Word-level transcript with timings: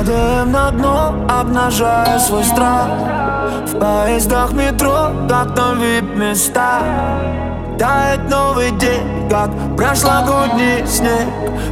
Падаем 0.00 0.50
на 0.50 0.70
дно, 0.70 1.14
обнажая 1.28 2.18
свой 2.20 2.42
страх. 2.42 2.88
В 3.66 3.78
поездах 3.78 4.52
метро, 4.52 5.10
как 5.28 5.54
на 5.54 5.74
вип-места. 5.74 6.80
Тает 7.78 8.30
новый 8.30 8.70
день, 8.78 9.28
как 9.28 9.50
прошлогодний 9.76 10.86
снег. 10.86 11.28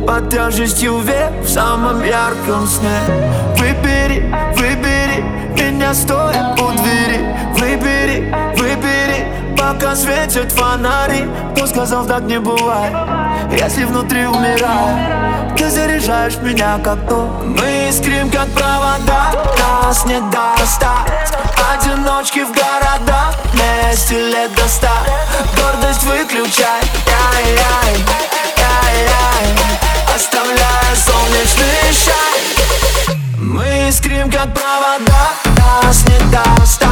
Под 0.06 0.28
тяжестью 0.28 0.98
век 0.98 1.42
в 1.42 1.48
самом 1.48 2.04
ярком 2.04 2.66
сне. 2.66 3.00
Выбери, 3.56 4.30
пока 9.88 9.96
светят 9.96 10.52
фонари. 10.52 11.28
Кто 11.54 11.66
сказал 11.66 12.04
так 12.04 12.22
не 12.22 12.38
бывает, 12.38 12.92
если 13.52 13.84
внутри 13.84 14.26
умираю 14.26 15.56
Ты 15.56 15.70
заряжаешь 15.70 16.36
меня 16.38 16.78
как 16.84 16.98
то. 17.08 17.40
Мы 17.42 17.88
искрим 17.88 18.30
как 18.30 18.48
провода, 18.48 19.32
нас 19.58 20.04
не 20.04 20.20
достать. 20.30 21.32
Одиночки 21.72 22.40
в 22.40 22.52
городах, 22.52 23.34
вместе 23.52 24.14
лет 24.14 24.54
до 24.54 24.68
ста. 24.68 24.92
Гордость 25.56 26.04
выключай, 26.04 26.82
яй-яй, 27.06 27.94
яй-яй 28.56 29.58
Оставляя 30.14 30.94
солнечный 30.94 31.92
шай 31.92 33.36
Мы 33.38 33.88
искрим 33.88 34.30
как 34.30 34.52
провода, 34.54 35.30
нас 35.56 36.04
не 36.06 36.18
достать 36.30 36.87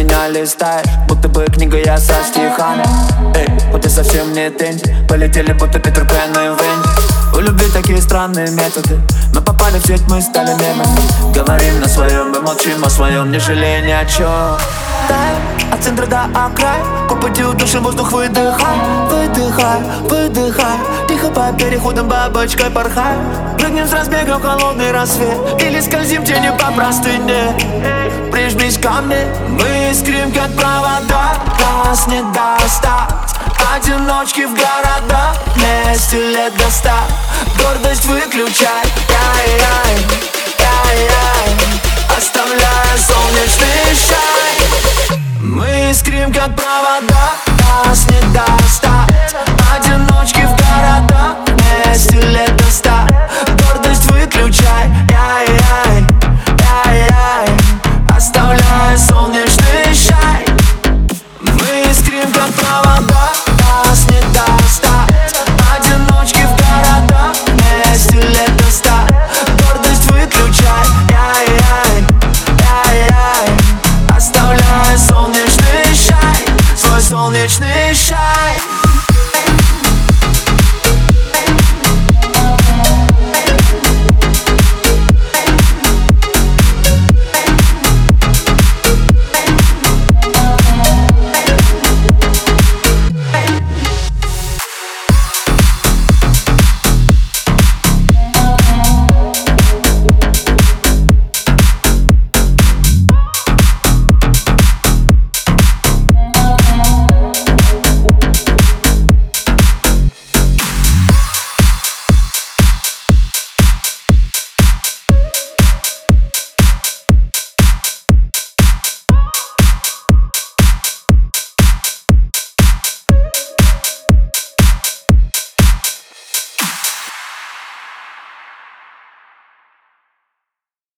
меня 0.00 0.28
листаешь, 0.28 0.86
будто 1.06 1.28
бы 1.28 1.44
книга 1.44 1.76
я 1.76 1.98
со 1.98 2.14
стихами. 2.24 2.82
Эй, 3.34 3.46
вот 3.70 3.82
ты 3.82 3.90
совсем 3.90 4.32
не 4.32 4.50
тень 4.50 4.80
Полетели 5.06 5.52
будто 5.52 5.78
Питер 5.78 6.06
Пен 6.06 6.32
и 6.32 6.48
Венди 6.48 7.36
У 7.36 7.40
любви 7.40 7.66
такие 7.72 8.00
странные 8.00 8.50
методы 8.50 8.98
Мы 9.34 9.42
попали 9.42 9.78
в 9.78 9.86
сеть, 9.86 10.02
мы 10.08 10.22
стали 10.22 10.52
мемами. 10.54 11.34
Говорим 11.34 11.80
на 11.80 11.88
своем, 11.88 12.30
мы 12.30 12.40
молчим 12.40 12.82
о 12.82 12.88
своем 12.88 13.30
Не 13.30 13.38
жалея 13.38 13.82
ни 13.82 13.90
о 13.90 14.04
чем 14.06 14.58
от 15.72 15.82
центра 15.84 16.06
до 16.06 16.24
окрая 16.34 16.82
По 17.08 17.14
пути 17.14 17.44
удушим 17.44 17.84
воздух 17.84 18.12
выдыхай 18.12 18.76
Выдыхай, 19.08 19.80
выдыхай 20.08 20.78
по 21.34 21.52
переходам 21.52 22.08
бабочкой 22.08 22.70
порхай. 22.70 23.16
Прыгнем 23.58 23.86
с 23.86 23.92
разбега 23.92 24.38
в 24.38 24.42
холодный 24.42 24.92
рассвет. 24.92 25.62
Или 25.62 25.80
скользим 25.80 26.24
тенью 26.24 26.52
по 26.56 26.72
простыне. 26.72 27.54
Прижмись 28.32 28.78
ко 28.78 29.00
мне 29.02 29.26
Мы 29.48 29.90
искрим 29.90 30.32
как 30.32 30.50
провода. 30.54 31.34
Нас 31.58 32.06
не 32.06 32.22
достать. 32.32 33.34
Одиночки 33.74 34.46
в 34.46 34.54
городах. 34.54 35.36
Вместе 35.56 36.16
лет 36.32 36.56
до 36.56 36.70
ста. 36.70 36.98
Гордость 37.58 38.06
выключай. 38.06 38.84
Яй-яй, 39.08 40.39